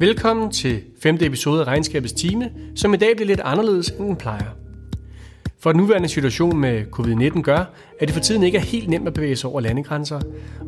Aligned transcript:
Velkommen 0.00 0.50
til 0.50 0.80
femte 1.02 1.26
episode 1.26 1.60
af 1.60 1.64
Regnskabets 1.64 2.12
Time, 2.12 2.50
som 2.74 2.94
i 2.94 2.96
dag 2.96 3.16
bliver 3.16 3.26
lidt 3.26 3.40
anderledes, 3.44 3.88
end 3.88 4.06
den 4.06 4.16
plejer. 4.16 4.46
For 5.58 5.72
den 5.72 5.80
nuværende 5.80 6.08
situation 6.08 6.56
med 6.56 6.82
covid-19 6.98 7.42
gør, 7.42 7.64
at 8.00 8.08
det 8.08 8.10
for 8.10 8.20
tiden 8.20 8.42
ikke 8.42 8.58
er 8.58 8.62
helt 8.62 8.88
nemt 8.88 9.08
at 9.08 9.14
bevæge 9.14 9.36
sig 9.36 9.50
over 9.50 9.60
landegrænser, 9.60 10.20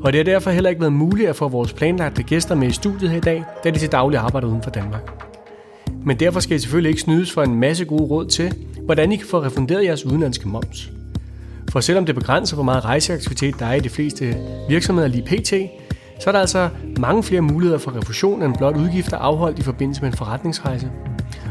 og 0.02 0.12
det 0.12 0.18
har 0.18 0.24
derfor 0.24 0.50
heller 0.50 0.70
ikke 0.70 0.80
været 0.80 0.92
muligt 0.92 1.28
at 1.28 1.36
få 1.36 1.48
vores 1.48 1.72
planlagte 1.72 2.22
gæster 2.22 2.54
med 2.54 2.68
i 2.68 2.72
studiet 2.72 3.10
her 3.10 3.16
i 3.16 3.20
dag, 3.20 3.44
da 3.64 3.70
de 3.70 3.78
til 3.78 3.92
daglig 3.92 4.18
arbejder 4.18 4.48
uden 4.48 4.62
for 4.62 4.70
Danmark. 4.70 5.12
Men 6.04 6.20
derfor 6.20 6.40
skal 6.40 6.56
I 6.56 6.58
selvfølgelig 6.58 6.88
ikke 6.88 7.02
snydes 7.02 7.32
for 7.32 7.42
en 7.42 7.54
masse 7.54 7.84
gode 7.84 8.02
råd 8.02 8.26
til, 8.26 8.54
hvordan 8.84 9.12
I 9.12 9.16
kan 9.16 9.26
få 9.26 9.42
refunderet 9.42 9.84
jeres 9.84 10.04
udenlandske 10.04 10.48
moms. 10.48 10.90
For 11.70 11.80
selvom 11.80 12.06
det 12.06 12.14
begrænser, 12.14 12.56
hvor 12.56 12.64
meget 12.64 12.84
rejseaktivitet 12.84 13.58
der 13.58 13.66
er 13.66 13.74
i 13.74 13.80
de 13.80 13.88
fleste 13.88 14.36
virksomheder 14.68 15.08
lige 15.08 15.24
pt., 15.24 15.52
så 16.22 16.30
er 16.30 16.32
der 16.32 16.40
altså 16.40 16.68
mange 16.98 17.22
flere 17.22 17.40
muligheder 17.40 17.78
for 17.78 17.96
refusion 17.96 18.42
end 18.42 18.56
blot 18.58 18.76
udgifter 18.76 19.16
afholdt 19.16 19.58
i 19.58 19.62
forbindelse 19.62 20.02
med 20.02 20.10
en 20.10 20.16
forretningsrejse. 20.16 20.90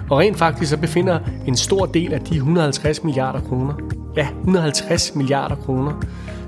Og 0.09 0.19
rent 0.19 0.37
faktisk 0.37 0.69
så 0.69 0.77
befinder 0.77 1.19
en 1.47 1.55
stor 1.55 1.85
del 1.85 2.13
af 2.13 2.21
de 2.21 2.35
150 2.35 3.03
milliarder 3.03 3.39
kroner, 3.39 3.73
ja 4.15 4.27
150 4.39 5.15
milliarder 5.15 5.55
kroner, 5.55 6.01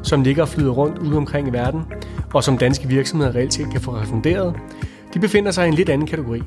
som 0.03 0.23
ligger 0.23 0.41
og 0.41 0.49
flyder 0.49 0.71
rundt 0.71 0.97
ude 0.97 1.17
omkring 1.17 1.47
i 1.47 1.51
verden, 1.51 1.81
og 2.33 2.43
som 2.43 2.57
danske 2.57 2.87
virksomheder 2.87 3.35
reelt 3.35 3.53
set 3.53 3.71
kan 3.71 3.81
få 3.81 3.95
refunderet, 3.95 4.55
de 5.13 5.19
befinder 5.19 5.51
sig 5.51 5.65
i 5.65 5.67
en 5.67 5.73
lidt 5.73 5.89
anden 5.89 6.07
kategori. 6.07 6.41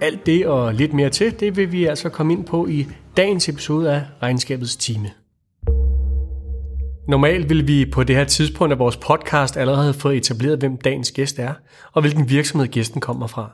Alt 0.00 0.26
det 0.26 0.46
og 0.46 0.74
lidt 0.74 0.92
mere 0.92 1.10
til, 1.10 1.40
det 1.40 1.56
vil 1.56 1.72
vi 1.72 1.84
altså 1.84 2.08
komme 2.08 2.32
ind 2.32 2.44
på 2.44 2.66
i 2.66 2.86
dagens 3.16 3.48
episode 3.48 3.92
af 3.92 4.02
Regnskabets 4.22 4.76
Time. 4.76 5.21
Normalt 7.08 7.50
vil 7.50 7.68
vi 7.68 7.86
på 7.92 8.04
det 8.04 8.16
her 8.16 8.24
tidspunkt 8.24 8.72
af 8.72 8.78
vores 8.78 8.96
podcast 8.96 9.56
allerede 9.56 9.82
have 9.82 9.94
fået 9.94 10.16
etableret, 10.16 10.58
hvem 10.58 10.76
dagens 10.76 11.12
gæst 11.12 11.38
er, 11.38 11.54
og 11.92 12.00
hvilken 12.00 12.30
virksomhed 12.30 12.68
gæsten 12.68 13.00
kommer 13.00 13.26
fra. 13.26 13.50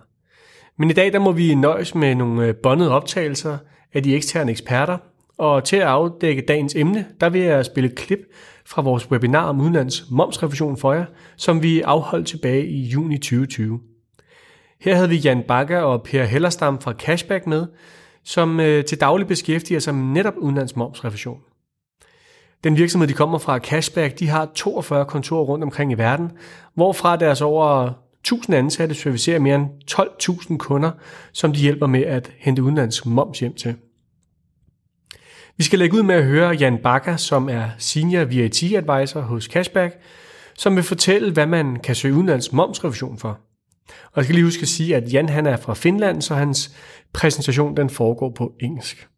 Men 0.78 0.90
i 0.90 0.92
dag 0.92 1.12
der 1.12 1.18
må 1.18 1.32
vi 1.32 1.54
nøjes 1.54 1.94
med 1.94 2.14
nogle 2.14 2.46
øh, 2.46 2.54
båndede 2.62 2.90
optagelser 2.90 3.58
af 3.94 4.02
de 4.02 4.14
eksterne 4.16 4.50
eksperter, 4.50 4.98
og 5.38 5.64
til 5.64 5.76
at 5.76 5.82
afdække 5.82 6.42
dagens 6.48 6.74
emne, 6.74 7.06
der 7.20 7.28
vil 7.28 7.40
jeg 7.40 7.64
spille 7.64 7.90
et 7.90 7.96
klip 7.96 8.18
fra 8.66 8.82
vores 8.82 9.10
webinar 9.10 9.48
om 9.48 9.60
udenlands 9.60 10.10
momsrefusion 10.10 10.76
for 10.76 10.92
jer, 10.92 11.04
som 11.36 11.62
vi 11.62 11.80
afholdt 11.80 12.26
tilbage 12.26 12.66
i 12.66 12.82
juni 12.82 13.18
2020. 13.18 13.80
Her 14.80 14.94
havde 14.94 15.08
vi 15.08 15.16
Jan 15.16 15.42
Bakker 15.48 15.78
og 15.78 16.02
Per 16.02 16.24
Hellerstam 16.24 16.80
fra 16.80 16.92
Cashback 16.92 17.46
med, 17.46 17.66
som 18.24 18.60
øh, 18.60 18.84
til 18.84 19.00
daglig 19.00 19.26
beskæftiger 19.26 19.80
sig 19.80 19.94
med 19.94 20.14
netop 20.14 20.34
udenlands 20.36 20.76
momsrefusion. 20.76 21.38
Den 22.64 22.76
virksomhed, 22.76 23.08
de 23.08 23.12
kommer 23.12 23.38
fra, 23.38 23.58
Cashback, 23.58 24.18
de 24.18 24.28
har 24.28 24.50
42 24.54 25.04
kontorer 25.04 25.44
rundt 25.44 25.64
omkring 25.64 25.92
i 25.92 25.94
verden, 25.94 26.30
hvorfra 26.74 27.16
deres 27.16 27.40
over 27.40 27.92
1000 28.20 28.56
ansatte 28.56 28.94
servicerer 28.94 29.38
mere 29.38 29.54
end 29.54 29.66
12.000 29.90 30.56
kunder, 30.56 30.90
som 31.32 31.52
de 31.52 31.60
hjælper 31.60 31.86
med 31.86 32.02
at 32.02 32.32
hente 32.38 32.62
udenlandsk 32.62 33.06
moms 33.06 33.40
hjem 33.40 33.54
til. 33.54 33.74
Vi 35.56 35.64
skal 35.64 35.78
lægge 35.78 35.96
ud 35.96 36.02
med 36.02 36.14
at 36.14 36.24
høre 36.24 36.50
Jan 36.50 36.78
Bakker, 36.82 37.16
som 37.16 37.48
er 37.48 37.68
Senior 37.78 38.24
VAT 38.24 38.62
Advisor 38.62 39.20
hos 39.20 39.44
Cashback, 39.44 39.98
som 40.54 40.76
vil 40.76 40.84
fortælle, 40.84 41.32
hvad 41.32 41.46
man 41.46 41.76
kan 41.76 41.94
søge 41.94 42.14
udenlands 42.14 42.52
momsrevision 42.52 43.18
for. 43.18 43.40
Og 43.88 44.16
jeg 44.16 44.24
skal 44.24 44.34
lige 44.34 44.44
huske 44.44 44.62
at 44.62 44.68
sige, 44.68 44.96
at 44.96 45.12
Jan 45.12 45.28
han 45.28 45.46
er 45.46 45.56
fra 45.56 45.74
Finland, 45.74 46.22
så 46.22 46.34
hans 46.34 46.76
præsentation 47.12 47.76
den 47.76 47.90
foregår 47.90 48.30
på 48.30 48.52
engelsk. 48.60 49.08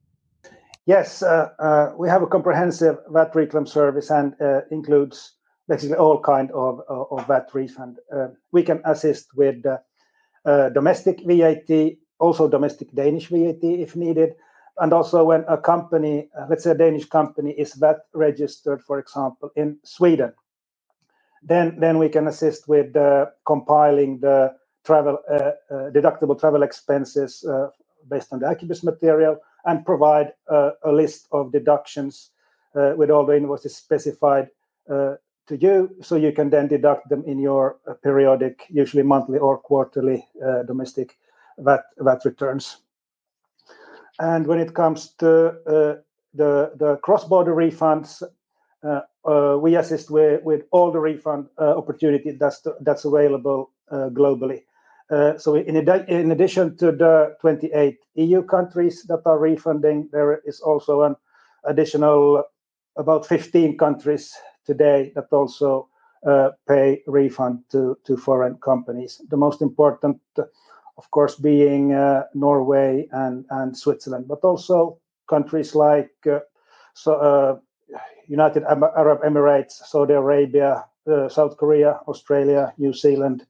Yes, 0.90 1.22
uh, 1.22 1.50
uh, 1.60 1.92
we 1.96 2.08
have 2.08 2.22
a 2.22 2.26
comprehensive 2.26 2.98
VAT 3.10 3.36
reclaim 3.36 3.64
service 3.64 4.10
and 4.10 4.34
uh, 4.40 4.62
includes 4.72 5.34
basically 5.68 5.96
all 5.96 6.20
kind 6.20 6.50
of, 6.50 6.80
of 6.88 7.24
VAT 7.28 7.46
refund. 7.54 7.98
Uh, 8.12 8.30
we 8.50 8.64
can 8.64 8.82
assist 8.84 9.28
with 9.36 9.64
uh, 9.64 9.78
uh, 10.44 10.70
domestic 10.70 11.20
VAT, 11.24 11.92
also 12.18 12.48
domestic 12.48 12.92
Danish 12.92 13.28
VAT 13.28 13.62
if 13.62 13.94
needed, 13.94 14.34
and 14.78 14.92
also 14.92 15.22
when 15.22 15.44
a 15.46 15.56
company, 15.56 16.28
let's 16.48 16.64
say 16.64 16.72
a 16.72 16.74
Danish 16.74 17.04
company, 17.04 17.52
is 17.52 17.74
VAT 17.74 18.00
registered, 18.12 18.82
for 18.82 18.98
example, 18.98 19.50
in 19.54 19.78
Sweden, 19.84 20.32
then 21.44 21.78
then 21.78 21.98
we 21.98 22.08
can 22.08 22.26
assist 22.26 22.66
with 22.66 22.92
compiling 23.46 24.18
the 24.18 24.52
travel 24.84 25.18
deductible 25.70 26.36
travel 26.36 26.64
expenses 26.64 27.46
based 28.08 28.32
on 28.32 28.40
the 28.40 28.46
Acubus 28.48 28.82
material 28.82 29.38
and 29.64 29.84
provide 29.84 30.32
uh, 30.50 30.70
a 30.84 30.92
list 30.92 31.28
of 31.32 31.52
deductions 31.52 32.30
uh, 32.74 32.94
with 32.96 33.10
all 33.10 33.26
the 33.26 33.36
invoices 33.36 33.76
specified 33.76 34.48
uh, 34.88 35.14
to 35.46 35.56
you, 35.56 35.90
so 36.00 36.16
you 36.16 36.32
can 36.32 36.50
then 36.50 36.68
deduct 36.68 37.08
them 37.08 37.24
in 37.24 37.38
your 37.38 37.78
uh, 37.86 37.94
periodic, 37.94 38.66
usually 38.68 39.02
monthly 39.02 39.38
or 39.38 39.58
quarterly 39.58 40.24
uh, 40.44 40.62
domestic 40.62 41.18
VAT, 41.58 41.82
VAT 41.98 42.24
returns. 42.24 42.76
And 44.20 44.46
when 44.46 44.60
it 44.60 44.74
comes 44.74 45.14
to 45.18 45.48
uh, 45.66 45.96
the, 46.34 46.72
the 46.76 46.98
cross-border 47.02 47.54
refunds, 47.54 48.22
we 49.62 49.76
assist 49.76 50.10
with, 50.10 50.42
with 50.44 50.62
all 50.70 50.92
the 50.92 51.00
refund 51.00 51.48
opportunity 51.58 52.30
that's, 52.32 52.66
that's 52.80 53.04
available 53.04 53.72
globally. 53.90 54.62
Uh, 55.10 55.36
so 55.38 55.56
in, 55.56 55.76
in, 55.76 56.30
addition 56.30 56.76
to 56.76 56.92
the 56.92 57.36
28 57.40 57.98
EU 58.14 58.42
countries 58.44 59.02
that 59.08 59.20
are 59.26 59.38
refunding, 59.38 60.08
there 60.12 60.40
is 60.46 60.60
also 60.60 61.02
an 61.02 61.16
additional 61.64 62.44
about 62.96 63.26
15 63.26 63.76
countries 63.76 64.32
today 64.64 65.10
that 65.16 65.26
also 65.32 65.88
uh, 66.24 66.50
pay 66.68 67.02
refund 67.08 67.58
to, 67.72 67.98
to 68.04 68.16
foreign 68.16 68.54
companies. 68.58 69.20
The 69.30 69.36
most 69.36 69.62
important, 69.62 70.20
of 70.38 71.10
course, 71.10 71.34
being 71.34 71.92
uh, 71.92 72.24
Norway 72.34 73.08
and, 73.10 73.44
and 73.50 73.76
Switzerland, 73.76 74.28
but 74.28 74.44
also 74.44 74.98
countries 75.28 75.74
like 75.74 76.12
uh, 76.30 76.40
so, 76.94 77.14
uh, 77.14 77.58
United 78.28 78.62
Arab 78.62 79.22
Emirates, 79.22 79.72
Saudi 79.72 80.14
Arabia, 80.14 80.84
South 81.28 81.56
Korea, 81.56 81.98
Australia, 82.06 82.72
New 82.78 82.92
Zealand, 82.92 83.44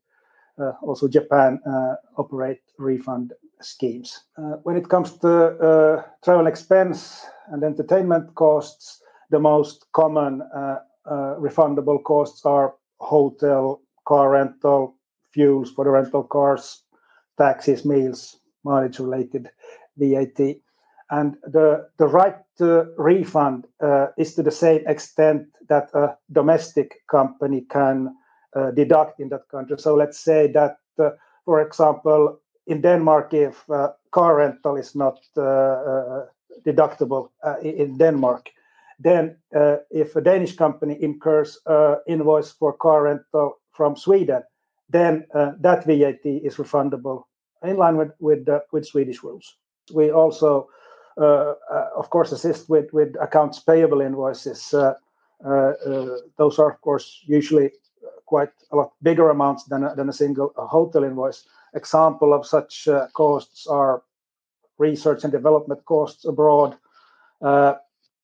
also 0.83 1.09
Japan 1.09 1.61
uh, 1.67 1.95
operate 2.17 2.61
refund 2.79 3.33
schemes. 3.61 4.25
Uh, 4.39 4.57
when 4.63 4.77
it 4.77 4.89
comes 4.89 5.19
to 5.19 6.05
travel 6.25 6.47
expense 6.47 7.27
and 7.49 7.63
entertainment 7.63 8.35
costs, 8.35 9.03
the 9.31 9.39
most 9.39 9.87
common 9.93 10.43
refundable 11.07 12.03
costs 12.03 12.45
are 12.45 12.75
hotel, 13.01 13.81
car 14.07 14.31
rental, 14.31 14.97
fuels 15.33 15.71
for 15.71 15.85
the 15.85 15.91
rental 15.91 16.25
cars, 16.25 16.83
taxes, 17.39 17.85
meals, 17.85 18.41
mileage 18.65 18.99
related 18.99 19.51
VAT. 19.97 20.57
And 21.11 21.37
the, 21.43 21.89
the 21.99 22.07
right 22.07 22.37
to 22.59 22.93
refund 22.97 23.67
uh, 23.83 24.09
is 24.17 24.35
to 24.35 24.43
the 24.43 24.51
same 24.51 24.87
extent 24.87 25.47
that 25.69 25.91
a 25.95 26.17
domestic 26.31 27.01
company 27.11 27.63
can 27.71 28.09
uh, 28.09 28.11
Uh, 28.57 28.73
deduct 28.73 29.21
in 29.21 29.29
that 29.29 29.49
country. 29.49 29.79
So 29.79 29.95
let's 29.95 30.19
say 30.19 30.49
that, 30.49 30.79
uh, 30.99 31.11
for 31.45 31.61
example, 31.61 32.41
in 32.67 32.81
Denmark, 32.81 33.33
if 33.33 33.71
uh, 33.71 33.91
car 34.11 34.39
rental 34.39 34.75
is 34.75 34.97
not 34.97 35.21
uh, 35.37 35.43
uh, 35.43 36.27
deductible 36.67 37.29
in 37.63 37.97
Denmark, 37.97 38.51
then 38.99 39.37
if 39.91 40.17
a 40.17 40.21
Danish 40.21 40.57
company 40.57 41.01
incurs 41.01 41.61
invoice 42.09 42.51
for 42.51 42.73
car 42.73 43.05
rental 43.05 43.61
from 43.71 43.95
Sweden, 43.95 44.43
then 44.89 45.27
that 45.61 45.85
VAT 45.87 46.27
is 46.27 46.57
refundable 46.57 47.23
in 47.63 47.77
line 47.77 47.97
with 47.97 48.11
with, 48.19 48.49
with 48.73 48.85
Swedish 48.85 49.23
rules. 49.23 49.59
We 49.95 50.11
also, 50.11 50.69
of 51.17 52.11
course, 52.11 52.33
assist 52.33 52.69
with 52.69 52.93
with 52.93 53.15
accounts 53.21 53.61
payable 53.61 54.01
invoices. 54.01 54.75
those 56.37 56.59
are, 56.59 56.71
of 56.71 56.81
course, 56.81 57.23
usually 57.29 57.71
quite 58.33 58.55
a 58.73 58.77
lot 58.77 58.91
bigger 59.03 59.29
amounts 59.31 59.63
than 59.71 59.83
a, 59.85 59.95
than 59.97 60.09
a 60.09 60.19
single 60.23 60.53
hotel 60.57 61.05
invoice. 61.05 61.41
Example 61.75 62.31
of 62.33 62.47
such 62.47 62.89
uh, 62.89 63.07
costs 63.13 63.67
are 63.67 64.03
research 64.79 65.25
and 65.25 65.33
development 65.33 65.85
costs 65.85 66.25
abroad, 66.25 66.77
uh, 67.43 67.75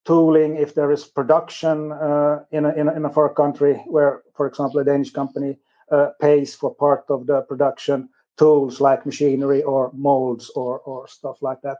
tooling 0.04 0.56
if 0.56 0.70
there 0.74 0.92
is 0.92 1.04
production 1.04 1.92
uh, 1.92 2.36
in, 2.56 2.64
a, 2.64 2.72
in, 2.80 2.88
a, 2.88 2.92
in 2.98 3.04
a 3.04 3.12
far 3.16 3.28
country 3.42 3.74
where, 3.94 4.22
for 4.36 4.46
example, 4.46 4.80
a 4.80 4.84
Danish 4.84 5.12
company 5.12 5.58
uh, 5.90 6.08
pays 6.20 6.54
for 6.54 6.74
part 6.74 7.04
of 7.08 7.26
the 7.26 7.42
production, 7.42 8.08
tools 8.36 8.80
like 8.80 9.06
machinery 9.06 9.62
or 9.62 9.90
molds 9.92 10.50
or, 10.54 10.78
or 10.80 11.08
stuff 11.08 11.42
like 11.42 11.60
that. 11.62 11.78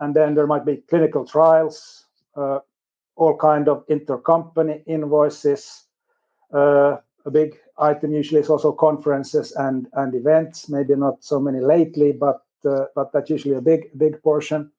And 0.00 0.14
then 0.16 0.34
there 0.34 0.46
might 0.46 0.64
be 0.64 0.82
clinical 0.88 1.24
trials, 1.24 2.06
uh, 2.36 2.58
all 3.16 3.36
kind 3.36 3.68
of 3.68 3.86
intercompany 3.86 4.82
invoices, 4.86 5.84
uh, 6.52 6.96
a 7.24 7.30
big 7.30 7.56
item 7.78 8.12
usually 8.12 8.40
is 8.40 8.50
also 8.50 8.72
conferences 8.72 9.52
and 9.52 9.88
and 9.94 10.14
events. 10.14 10.68
Maybe 10.68 10.94
not 10.94 11.24
so 11.24 11.40
many 11.40 11.60
lately, 11.60 12.12
but 12.12 12.42
uh, 12.64 12.86
but 12.94 13.12
that's 13.12 13.30
usually 13.30 13.56
a 13.56 13.60
big 13.60 13.96
big 13.98 14.22
portion. 14.22 14.70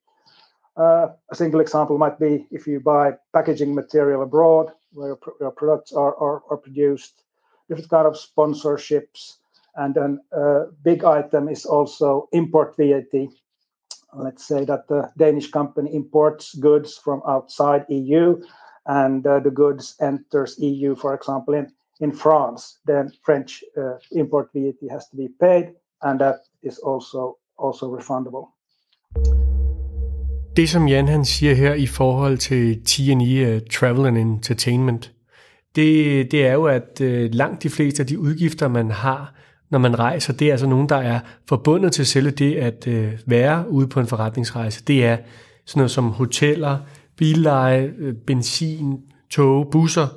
Uh, 0.78 1.08
a 1.32 1.36
single 1.36 1.62
example 1.62 1.98
might 1.98 2.20
be 2.20 2.46
if 2.52 2.68
you 2.68 2.80
buy 2.80 3.14
packaging 3.34 3.74
material 3.74 4.24
abroad, 4.24 4.72
where 4.92 5.18
your 5.40 5.52
products 5.52 5.94
are, 5.94 6.16
are, 6.18 6.44
are 6.50 6.58
produced, 6.58 7.24
different 7.70 7.90
kind 7.90 8.06
of 8.06 8.14
sponsorships, 8.14 9.38
And 9.76 9.94
then 9.94 10.20
a 10.32 10.66
big 10.84 11.04
item 11.04 11.50
is 11.50 11.66
also 11.66 12.30
import 12.32 12.76
VAT. 12.78 13.28
Let's 14.14 14.48
say 14.48 14.64
that 14.66 14.88
the 14.88 15.12
Danish 15.18 15.52
company 15.52 15.94
imports 15.94 16.56
goods 16.56 16.98
from 16.98 17.22
outside 17.28 17.86
EU 17.90 18.42
and 18.86 19.26
uh, 19.28 19.40
the 19.40 19.52
goods 19.52 19.96
enters 20.00 20.58
EU, 20.60 20.96
for 20.96 21.14
example, 21.14 21.56
in, 21.56 21.72
in 22.02 22.12
France, 22.14 22.64
then 22.88 23.12
French 23.26 23.64
uh, 23.78 24.20
import 24.20 24.46
VAT 24.54 24.92
has 24.92 25.04
to 25.12 25.18
be 25.18 25.28
paid, 25.40 25.66
and 26.02 26.20
that 26.20 26.36
is 26.64 26.80
also 26.88 27.38
also 27.64 27.96
refundable. 27.98 28.46
Det, 30.56 30.70
som 30.70 30.88
Jan 30.88 31.08
han 31.08 31.26
siger 31.26 31.54
her 31.54 31.74
i 31.74 31.88
forhold 31.88 32.38
til 32.38 32.86
T&E 32.86 33.56
uh, 33.56 33.62
Travel 33.72 34.06
and 34.06 34.18
Entertainment, 34.18 35.12
det, 35.76 36.32
det 36.32 36.48
er 36.48 36.54
jo, 36.54 36.66
at 36.66 37.02
uh, 37.02 37.08
langt 37.32 37.64
de 37.64 37.70
fleste 37.70 38.04
af 38.04 38.08
de 38.08 38.20
udgifter, 38.20 38.68
man 38.68 38.92
har, 38.92 39.34
når 39.70 39.80
man 39.80 40.00
rejser, 40.00 40.34
det 40.34 40.48
er 40.48 40.52
altså 40.52 40.68
nogen, 40.68 40.90
der 40.90 40.96
er 40.96 41.20
forbundet 41.48 41.94
til 41.94 42.06
selve 42.06 42.32
det 42.32 42.56
at 42.56 42.88
uh, 42.88 43.14
være 43.26 43.70
ude 43.70 43.88
på 43.88 44.00
en 44.00 44.08
forretningsrejse. 44.08 44.84
Det 44.84 45.06
er 45.06 45.18
sådan 45.66 45.80
noget 45.80 45.92
som 45.92 46.06
hoteller, 46.10 46.78
billeje, 47.18 47.94
øh, 47.98 48.08
uh, 48.08 48.16
benzin, 48.28 49.02
tog, 49.30 49.68
busser, 49.72 50.08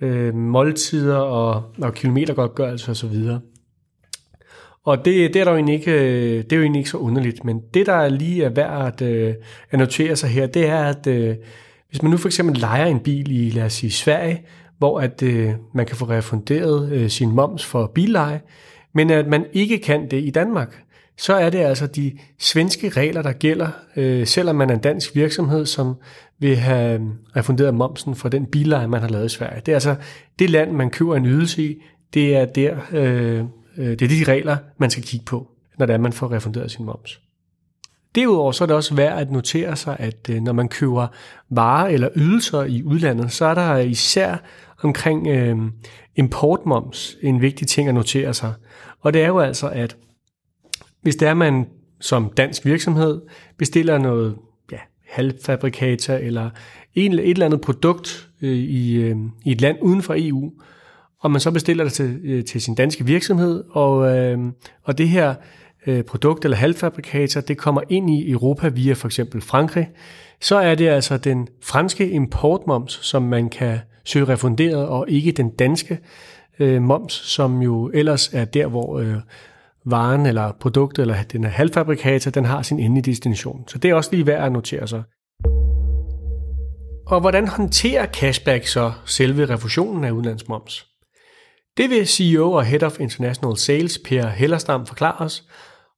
øh, 0.00 0.34
måltider 0.34 1.16
og, 1.16 1.62
og 1.82 1.94
kilometergodtgørelse 1.94 2.90
osv. 2.90 3.16
Og 4.84 5.04
det, 5.04 5.34
det, 5.34 5.40
er 5.40 5.44
der 5.44 5.50
jo 5.50 5.56
egentlig 5.56 5.74
ikke, 5.74 5.92
øh, 5.92 6.44
det 6.44 6.52
er 6.52 6.56
jo 6.56 6.62
egentlig 6.62 6.80
ikke 6.80 6.90
så 6.90 6.96
underligt, 6.98 7.44
men 7.44 7.60
det, 7.74 7.86
der 7.86 8.08
lige 8.08 8.44
er 8.44 8.48
værd 8.48 8.86
at, 8.86 9.02
øh, 9.02 9.34
at 9.70 9.78
notere 9.78 10.16
sig 10.16 10.30
her, 10.30 10.46
det 10.46 10.68
er, 10.68 10.84
at 10.84 11.06
øh, 11.06 11.36
hvis 11.88 12.02
man 12.02 12.10
nu 12.10 12.16
for 12.16 12.28
eksempel 12.28 12.56
leger 12.60 12.86
en 12.86 13.00
bil 13.00 13.46
i, 13.46 13.50
lad 13.50 13.64
os 13.64 13.72
sige, 13.72 13.90
Sverige, 13.90 14.42
hvor 14.78 15.00
at 15.00 15.22
øh, 15.22 15.52
man 15.74 15.86
kan 15.86 15.96
få 15.96 16.04
refunderet 16.04 16.92
øh, 16.92 17.10
sin 17.10 17.32
moms 17.32 17.64
for 17.64 17.86
billeje, 17.94 18.40
men 18.94 19.10
at 19.10 19.26
man 19.26 19.46
ikke 19.52 19.78
kan 19.78 20.10
det 20.10 20.24
i 20.24 20.30
Danmark, 20.30 20.83
så 21.16 21.34
er 21.34 21.50
det 21.50 21.58
altså 21.58 21.86
de 21.86 22.18
svenske 22.38 22.88
regler, 22.88 23.22
der 23.22 23.32
gælder, 23.32 23.68
øh, 23.96 24.26
selvom 24.26 24.56
man 24.56 24.70
er 24.70 24.74
en 24.74 24.80
dansk 24.80 25.14
virksomhed, 25.14 25.66
som 25.66 25.94
vil 26.38 26.56
have 26.56 27.00
øh, 27.00 27.00
refunderet 27.36 27.74
momsen 27.74 28.14
for 28.14 28.28
den 28.28 28.46
billeje, 28.46 28.88
man 28.88 29.00
har 29.00 29.08
lavet 29.08 29.26
i 29.26 29.28
Sverige. 29.28 29.62
Det 29.66 29.72
er 29.72 29.76
altså 29.76 29.96
det 30.38 30.50
land, 30.50 30.72
man 30.72 30.90
køber 30.90 31.16
en 31.16 31.26
ydelse 31.26 31.62
i, 31.62 31.82
det 32.14 32.36
er, 32.36 32.44
der, 32.44 32.76
øh, 32.92 33.44
øh, 33.76 33.86
det 33.86 34.02
er 34.02 34.08
de 34.08 34.32
regler, 34.32 34.56
man 34.78 34.90
skal 34.90 35.04
kigge 35.04 35.24
på, 35.24 35.48
når 35.78 35.86
det 35.86 35.94
er, 35.94 35.98
man 35.98 36.12
får 36.12 36.32
refunderet 36.32 36.70
sin 36.70 36.84
moms. 36.84 37.20
Derudover 38.14 38.52
så 38.52 38.64
er 38.64 38.66
det 38.66 38.76
også 38.76 38.94
værd 38.94 39.18
at 39.18 39.30
notere 39.30 39.76
sig, 39.76 39.96
at 39.98 40.30
øh, 40.30 40.40
når 40.40 40.52
man 40.52 40.68
køber 40.68 41.06
varer 41.50 41.88
eller 41.88 42.08
ydelser 42.16 42.62
i 42.62 42.82
udlandet, 42.82 43.32
så 43.32 43.44
er 43.44 43.54
der 43.54 43.76
især 43.76 44.36
omkring 44.82 45.28
øh, 45.28 45.58
importmoms 46.16 47.16
en 47.22 47.40
vigtig 47.40 47.66
ting 47.66 47.88
at 47.88 47.94
notere 47.94 48.34
sig. 48.34 48.52
Og 49.00 49.12
det 49.12 49.22
er 49.22 49.26
jo 49.26 49.38
altså, 49.38 49.68
at 49.68 49.96
hvis 51.04 51.16
det 51.16 51.28
er, 51.28 51.34
man 51.34 51.66
som 52.00 52.32
dansk 52.36 52.64
virksomhed 52.64 53.20
bestiller 53.58 53.98
noget 53.98 54.36
ja, 54.72 54.78
halvfabrikata 55.08 56.18
eller 56.18 56.50
en, 56.94 57.12
et 57.12 57.30
eller 57.30 57.46
andet 57.46 57.60
produkt 57.60 58.28
øh, 58.42 58.50
i, 58.52 58.94
øh, 58.94 59.16
i 59.44 59.52
et 59.52 59.60
land 59.60 59.78
uden 59.82 60.02
for 60.02 60.14
EU, 60.18 60.52
og 61.20 61.30
man 61.30 61.40
så 61.40 61.50
bestiller 61.50 61.84
det 61.84 61.92
til, 61.92 62.20
øh, 62.24 62.44
til 62.44 62.60
sin 62.60 62.74
danske 62.74 63.06
virksomhed, 63.06 63.64
og, 63.70 64.16
øh, 64.18 64.38
og 64.82 64.98
det 64.98 65.08
her 65.08 65.34
øh, 65.86 66.04
produkt 66.04 66.44
eller 66.44 66.56
halvfabrikater, 66.56 67.40
det 67.40 67.58
kommer 67.58 67.80
ind 67.88 68.10
i 68.10 68.30
Europa 68.30 68.68
via 68.68 68.92
for 68.92 69.08
eksempel 69.08 69.40
Frankrig, 69.40 69.88
så 70.40 70.56
er 70.56 70.74
det 70.74 70.88
altså 70.88 71.16
den 71.16 71.48
franske 71.62 72.10
importmoms, 72.10 72.98
som 73.02 73.22
man 73.22 73.48
kan 73.48 73.78
søge 74.04 74.24
refunderet, 74.24 74.88
og 74.88 75.06
ikke 75.08 75.32
den 75.32 75.50
danske 75.50 75.98
øh, 76.58 76.82
moms, 76.82 77.12
som 77.12 77.62
jo 77.62 77.90
ellers 77.94 78.34
er 78.34 78.44
der, 78.44 78.66
hvor 78.66 78.98
øh, 78.98 79.16
varen 79.86 80.26
eller 80.26 80.52
produktet 80.60 81.02
eller 81.02 81.22
den 81.22 81.44
her 81.44 81.50
halvfabrikata, 81.50 82.30
den 82.30 82.44
har 82.44 82.62
sin 82.62 82.78
endelige 82.78 83.10
destination. 83.10 83.64
Så 83.68 83.78
det 83.78 83.90
er 83.90 83.94
også 83.94 84.10
lige 84.12 84.26
værd 84.26 84.44
at 84.46 84.52
notere 84.52 84.88
sig. 84.88 85.02
Og 87.06 87.20
hvordan 87.20 87.48
håndterer 87.48 88.06
cashback 88.06 88.66
så 88.66 88.92
selve 89.06 89.46
refusionen 89.46 90.04
af 90.04 90.10
udenlandsmoms? 90.10 90.86
Det 91.76 91.90
vil 91.90 92.06
CEO 92.06 92.52
og 92.52 92.64
Head 92.64 92.82
of 92.82 93.00
International 93.00 93.56
Sales 93.56 93.98
Per 93.98 94.26
Hellerstam 94.26 94.86
forklare 94.86 95.24
os, 95.24 95.44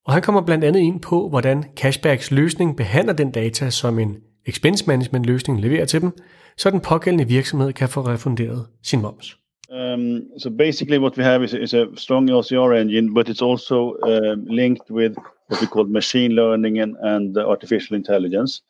og 0.07 0.13
han 0.13 0.23
kommer 0.23 0.41
blandt 0.41 0.65
andet 0.65 0.81
ind 0.81 1.01
på, 1.01 1.29
hvordan 1.29 1.65
Cashbacks 1.77 2.31
løsning 2.31 2.77
behandler 2.77 3.13
den 3.13 3.31
data, 3.31 3.71
som 3.71 3.99
en 3.99 4.17
expense 4.47 4.85
management 4.87 5.27
løsning 5.27 5.61
leverer 5.61 5.85
til 5.85 6.01
dem, 6.01 6.13
så 6.59 6.71
den 6.71 6.81
pågældende 6.81 7.29
virksomhed 7.29 7.73
kan 7.73 7.89
få 7.89 8.01
refunderet 8.01 8.67
sin 8.83 9.01
moms. 9.01 9.46
Um, 9.71 10.31
so 10.39 10.49
basically, 10.51 10.99
what 10.99 11.17
we 11.17 11.25
have 11.25 11.43
is, 11.43 11.53
is 11.53 11.75
a 11.75 11.89
strong 11.97 12.29
OCR 12.29 12.79
engine, 12.79 13.13
but 13.13 13.29
it's 13.29 13.43
also 13.43 13.95
uh, 14.05 14.37
linked 14.45 14.91
with 14.91 15.17
what 15.49 15.61
we 15.61 15.67
call 15.67 15.85
machine 15.85 16.33
learning 16.33 16.79
and, 16.79 16.97
and 17.01 17.37
artificial 17.37 17.97
intelligence. 17.97 18.63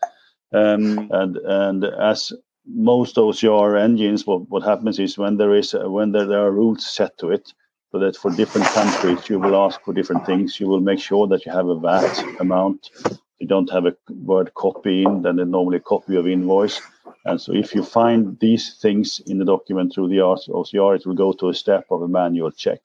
Um, 0.54 1.10
and 1.10 1.36
and 1.36 1.84
as 1.84 2.32
most 2.66 3.16
OCR 3.16 3.78
engines, 3.78 4.26
what, 4.26 4.48
what 4.48 4.62
happens 4.62 4.98
is 4.98 5.18
when 5.18 5.36
there 5.36 5.54
is 5.54 5.74
when 5.74 6.12
there, 6.12 6.26
there 6.26 6.46
are 6.46 6.52
rules 6.52 6.86
set 6.86 7.16
to 7.18 7.30
it, 7.30 7.52
so 7.92 7.98
that 7.98 8.16
for 8.16 8.30
different 8.30 8.66
countries 8.68 9.28
you 9.28 9.38
will 9.38 9.56
ask 9.56 9.80
for 9.82 9.92
different 9.92 10.24
things. 10.24 10.58
You 10.58 10.68
will 10.68 10.80
make 10.80 11.00
sure 11.00 11.26
that 11.28 11.44
you 11.44 11.52
have 11.52 11.68
a 11.68 11.78
VAT 11.78 12.40
amount. 12.40 12.90
You 13.38 13.46
don't 13.46 13.70
have 13.70 13.84
a 13.84 13.94
word 14.08 14.54
copy 14.54 15.02
in, 15.02 15.22
then 15.22 15.36
normally 15.50 15.76
a 15.76 15.80
copy 15.80 16.16
of 16.16 16.26
invoice 16.26 16.80
and 17.26 17.40
so 17.40 17.52
if 17.52 17.74
you 17.74 17.82
find 17.82 18.38
these 18.38 18.74
things 18.74 19.20
in 19.26 19.38
the 19.38 19.44
document 19.44 19.92
through 19.92 20.08
the 20.08 20.18
OCR, 20.18 20.96
it 20.96 21.06
will 21.06 21.14
go 21.14 21.32
to 21.32 21.48
a 21.48 21.54
step 21.54 21.86
of 21.90 22.02
a 22.02 22.08
manual 22.08 22.52
check. 22.52 22.80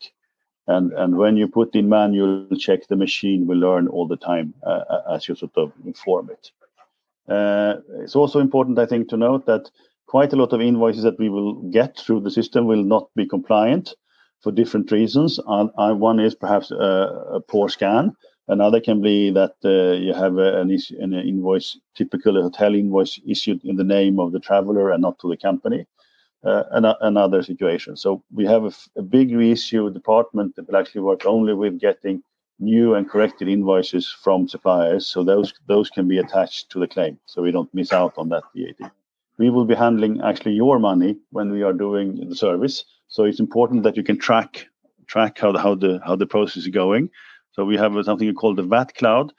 And, 0.68 0.92
and 0.94 1.18
when 1.18 1.38
you 1.38 1.48
put 1.48 1.76
in 1.76 1.90
manual 1.90 2.48
check, 2.58 2.88
the 2.88 2.96
machine 2.96 3.46
will 3.46 3.58
learn 3.58 3.88
all 3.88 4.08
the 4.08 4.18
time 4.18 4.54
uh, 4.66 5.02
as 5.12 5.28
you 5.28 5.36
sort 5.36 5.58
of 5.58 5.72
inform 5.86 6.30
it. 6.32 6.52
Uh, 7.28 7.76
it's 8.00 8.16
also 8.16 8.40
important, 8.40 8.80
I 8.80 8.86
think, 8.86 9.10
to 9.10 9.18
note 9.18 9.46
that 9.46 9.70
quite 10.08 10.34
a 10.34 10.36
lot 10.36 10.54
of 10.54 10.62
invoices 10.62 11.04
that 11.04 11.20
we 11.20 11.30
will 11.30 11.54
get 11.70 11.98
through 11.98 12.22
the 12.22 12.32
system 12.32 12.66
will 12.66 12.84
not 12.84 13.10
be 13.16 13.28
compliant 13.28 13.94
for 14.42 14.52
different 14.52 14.92
reasons. 14.92 15.40
Uh, 15.48 15.94
one 15.94 16.20
is 16.20 16.34
perhaps 16.36 16.72
a, 16.72 16.76
a 17.34 17.42
poor 17.42 17.70
scan, 17.70 18.16
Another 18.48 18.80
can 18.82 19.02
be 19.02 19.32
that 19.32 19.56
uh, 19.64 19.94
you 19.94 20.14
have 20.14 20.38
a, 20.38 20.60
an, 20.60 20.78
an, 21.00 21.14
invoice, 21.14 21.78
typical 21.96 22.42
hotel 22.42 22.76
invoice 22.76 23.20
issued 23.26 23.64
in 23.64 23.76
the 23.76 23.84
name 23.84 24.20
of 24.20 24.32
the 24.32 24.40
traveler 24.40 24.92
and 24.92 25.02
not 25.02 25.20
to 25.20 25.30
the 25.30 25.38
company. 25.38 25.86
Uh, 26.44 26.96
another 27.02 27.44
situation. 27.44 27.96
So 27.96 28.24
we 28.34 28.46
have 28.48 28.66
a, 28.66 28.72
a 28.96 29.04
big 29.04 29.32
reissue 29.32 29.92
department 29.92 30.56
that 30.56 30.68
will 30.68 30.78
actually 30.78 31.02
work 31.02 31.24
only 31.24 31.54
with 31.54 31.80
getting 31.80 32.24
new 32.62 32.96
and 32.96 33.08
corrected 33.08 33.48
invoices 33.48 34.12
from 34.24 34.48
suppliers. 34.48 35.06
So 35.06 35.24
those 35.24 35.54
those 35.68 35.92
can 35.92 36.08
be 36.08 36.18
attached 36.18 36.72
to 36.72 36.80
the 36.80 36.88
claim, 36.88 37.20
so 37.28 37.44
we 37.44 37.52
don't 37.52 37.72
miss 37.76 37.94
out 37.94 38.14
on 38.18 38.30
that 38.30 38.44
VAT. 38.56 38.92
We 39.38 39.52
will 39.52 39.66
be 39.66 39.76
handling 39.76 40.22
actually 40.22 40.54
your 40.54 40.80
money 40.80 41.18
when 41.30 41.52
we 41.52 41.62
are 41.62 41.74
doing 41.74 42.28
the 42.30 42.36
service. 42.36 42.86
So 43.08 43.26
it's 43.26 43.40
important 43.40 43.84
that 43.84 43.96
you 43.96 44.04
can 44.04 44.18
track 44.18 44.66
track 45.06 45.38
how 45.38 45.52
the 45.52 45.60
how 45.60 45.76
the 45.76 46.00
how 46.06 46.16
the 46.16 46.26
process 46.26 46.64
is 46.64 46.70
going 46.70 47.10
so 47.52 47.66
we 47.66 47.78
have 47.78 47.94
something 48.06 48.34
called 48.34 48.58
the 48.58 48.64
VAT 48.64 48.96
cloud. 48.96 49.34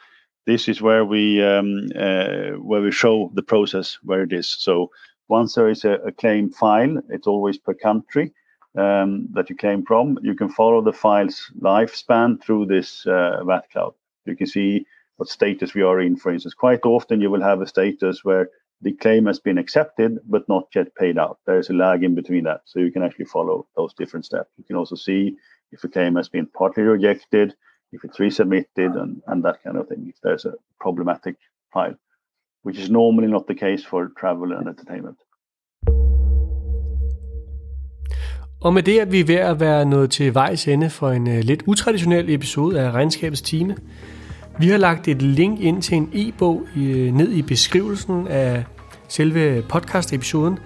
This 0.46 0.68
is 0.68 0.82
where 0.82 1.04
we 1.04 1.42
um, 1.42 1.88
uh, 1.96 2.58
where 2.58 2.82
we 2.82 2.90
show 2.90 3.30
the 3.34 3.42
process 3.42 3.98
where 4.02 4.22
it 4.22 4.32
is. 4.32 4.48
So 4.48 4.90
once 5.28 5.54
there 5.54 5.68
is 5.68 5.84
a, 5.84 5.92
a 5.92 6.12
claim 6.12 6.50
file, 6.50 7.00
it's 7.08 7.26
always 7.26 7.58
per 7.58 7.74
country 7.74 8.32
um, 8.76 9.28
that 9.32 9.48
you 9.50 9.56
claim 9.56 9.84
from. 9.84 10.18
You 10.22 10.34
can 10.34 10.48
follow 10.48 10.82
the 10.82 10.92
file's 10.92 11.50
lifespan 11.60 12.42
through 12.42 12.66
this 12.66 13.06
uh, 13.06 13.42
VAT 13.44 13.70
cloud. 13.70 13.94
You 14.26 14.36
can 14.36 14.46
see 14.46 14.86
what 15.16 15.28
status 15.28 15.74
we 15.74 15.82
are 15.82 16.00
in. 16.00 16.16
For 16.16 16.32
instance, 16.32 16.54
quite 16.54 16.84
often 16.84 17.20
you 17.20 17.30
will 17.30 17.42
have 17.42 17.60
a 17.60 17.66
status 17.66 18.24
where 18.24 18.48
the 18.80 18.92
claim 18.92 19.26
has 19.26 19.38
been 19.38 19.58
accepted 19.58 20.18
but 20.26 20.48
not 20.48 20.66
yet 20.74 20.94
paid 20.96 21.18
out. 21.18 21.38
There 21.46 21.58
is 21.58 21.70
a 21.70 21.74
lag 21.74 22.02
in 22.02 22.14
between 22.14 22.44
that, 22.44 22.62
so 22.64 22.80
you 22.80 22.90
can 22.90 23.04
actually 23.04 23.26
follow 23.26 23.66
those 23.76 23.94
different 23.94 24.24
steps. 24.24 24.50
You 24.58 24.64
can 24.64 24.76
also 24.76 24.96
see 24.96 25.36
if 25.70 25.84
a 25.84 25.88
claim 25.88 26.16
has 26.16 26.28
been 26.28 26.46
partly 26.46 26.82
rejected, 26.82 27.54
if 27.92 28.00
it's 28.04 28.18
resubmitted 28.26 28.92
and, 29.02 29.12
and 29.26 29.44
that 29.46 29.56
kind 29.64 29.76
of 29.80 29.84
thing, 29.88 30.08
if 30.08 30.18
there's 30.24 30.44
a 30.52 30.54
problematic 30.84 31.36
file, 31.74 31.96
which 32.64 32.78
is 32.82 32.90
normally 32.90 33.28
not 33.28 33.44
the 33.50 33.54
case 33.54 33.82
for 33.90 34.00
travel 34.20 34.52
and 34.58 34.68
entertainment. 34.68 35.18
Og 38.60 38.74
med 38.74 38.82
det 38.82 39.00
er 39.00 39.04
vi 39.04 39.28
ved 39.28 39.34
at 39.34 39.60
være 39.60 39.84
nået 39.84 40.10
til 40.10 40.34
vejs 40.34 40.68
ende 40.68 40.90
for 40.90 41.10
en 41.10 41.26
uh, 41.26 41.38
lidt 41.38 41.62
utraditionel 41.66 42.30
episode 42.30 42.80
af 42.80 42.90
Regnskabets 42.90 43.42
Time. 43.42 43.76
Vi 44.58 44.68
har 44.68 44.78
lagt 44.78 45.08
et 45.08 45.22
link 45.22 45.60
ind 45.60 45.82
til 45.82 45.96
en 45.96 46.10
e-bog 46.12 46.66
i, 46.76 46.90
øh, 46.90 47.14
ned 47.14 47.32
i 47.32 47.42
beskrivelsen 47.42 48.28
af 48.28 48.64
selve 49.08 49.62
podcast-episoden, 49.62 50.58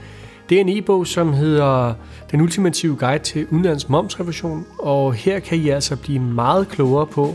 det 0.48 0.56
er 0.56 0.60
en 0.60 0.68
e-bog, 0.68 1.06
som 1.06 1.32
hedder 1.32 1.94
Den 2.30 2.40
ultimative 2.40 2.96
guide 2.96 3.24
til 3.24 3.46
udenlands 3.50 3.88
momsrevision, 3.88 4.66
og 4.78 5.14
her 5.14 5.38
kan 5.38 5.58
I 5.58 5.68
altså 5.68 5.96
blive 5.96 6.18
meget 6.18 6.68
klogere 6.68 7.06
på, 7.06 7.34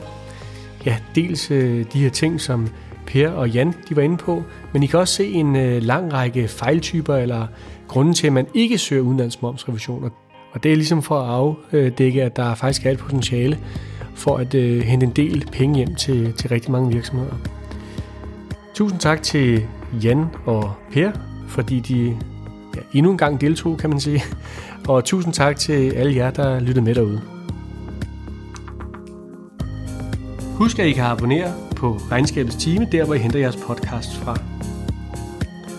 ja, 0.85 0.97
dels 1.15 1.51
øh, 1.51 1.85
de 1.93 1.99
her 1.99 2.09
ting, 2.09 2.41
som 2.41 2.67
Per 3.07 3.29
og 3.29 3.49
Jan 3.49 3.73
de 3.89 3.95
var 3.95 4.01
inde 4.01 4.17
på, 4.17 4.43
men 4.73 4.83
I 4.83 4.85
kan 4.85 4.99
også 4.99 5.13
se 5.13 5.31
en 5.31 5.55
øh, 5.55 5.83
lang 5.83 6.13
række 6.13 6.47
fejltyper 6.47 7.15
eller 7.15 7.47
grunde 7.87 8.13
til, 8.13 8.27
at 8.27 8.33
man 8.33 8.47
ikke 8.53 8.77
søger 8.77 9.01
udenlands 9.01 9.41
momsrevision. 9.41 10.11
Og 10.51 10.63
det 10.63 10.71
er 10.71 10.75
ligesom 10.75 11.01
for 11.01 11.19
at 11.19 11.29
afdække, 11.29 12.23
at 12.23 12.35
der 12.35 12.55
faktisk 12.55 12.85
er 12.85 12.91
et 12.91 12.97
potentiale 12.97 13.59
for 14.15 14.37
at 14.37 14.55
øh, 14.55 14.81
hente 14.81 15.05
en 15.05 15.11
del 15.11 15.47
penge 15.51 15.75
hjem 15.75 15.95
til, 15.95 16.33
til 16.33 16.49
rigtig 16.49 16.71
mange 16.71 16.93
virksomheder. 16.93 17.33
Tusind 18.73 18.99
tak 18.99 19.23
til 19.23 19.63
Jan 20.03 20.25
og 20.45 20.73
Per, 20.91 21.11
fordi 21.47 21.79
de 21.79 22.17
ja, 22.75 22.81
endnu 22.93 23.11
en 23.11 23.17
gang 23.17 23.41
deltog, 23.41 23.77
kan 23.77 23.89
man 23.89 23.99
sige. 23.99 24.23
Og 24.87 25.05
tusind 25.05 25.33
tak 25.33 25.57
til 25.57 25.91
alle 25.91 26.15
jer, 26.15 26.31
der 26.31 26.59
lyttede 26.59 26.81
med 26.81 26.95
derude. 26.95 27.21
Husk, 30.55 30.79
at 30.79 30.87
I 30.87 30.91
kan 30.91 31.03
abonnere 31.03 31.53
på 31.75 32.01
Regnskabets 32.11 32.55
Time, 32.55 32.87
der 32.91 33.05
hvor 33.05 33.13
I 33.13 33.17
henter 33.17 33.39
jeres 33.39 33.55
podcast 33.55 34.17
fra. 34.17 34.39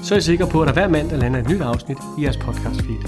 Så 0.02 0.14
er 0.14 0.18
I 0.18 0.20
sikre 0.20 0.46
på, 0.46 0.62
at 0.62 0.66
der 0.66 0.72
hver 0.72 0.88
mandag 0.88 1.18
lander 1.18 1.40
et 1.40 1.48
nyt 1.48 1.60
afsnit 1.60 1.98
i 2.18 2.22
jeres 2.22 2.36
podcast 2.36 2.82
feed. 2.82 2.98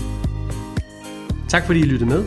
Tak 1.49 1.67
fordi 1.67 1.81
I 1.81 1.85
lyttede 1.85 2.11
med, 2.11 2.25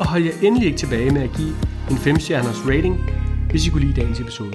og 0.00 0.06
hold 0.06 0.24
jer 0.24 0.32
endelig 0.42 0.66
ikke 0.66 0.78
tilbage 0.78 1.10
med 1.10 1.22
at 1.22 1.30
give 1.36 1.54
en 1.90 1.96
5-stjerners 1.96 2.68
rating, 2.68 3.10
hvis 3.50 3.66
I 3.66 3.70
kunne 3.70 3.86
lide 3.86 4.00
dagens 4.00 4.20
episode. 4.20 4.52